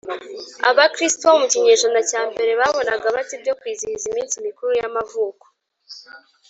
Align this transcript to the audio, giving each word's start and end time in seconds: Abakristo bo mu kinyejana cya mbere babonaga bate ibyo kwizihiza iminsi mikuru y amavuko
Abakristo 0.69 1.23
bo 1.31 1.37
mu 1.41 1.47
kinyejana 1.53 1.99
cya 2.09 2.21
mbere 2.31 2.51
babonaga 2.59 3.05
bate 3.15 3.33
ibyo 3.37 3.53
kwizihiza 3.59 4.05
iminsi 4.11 4.35
mikuru 4.47 4.71
y 4.79 4.83
amavuko 4.89 5.45